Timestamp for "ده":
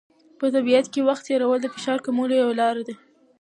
2.87-2.95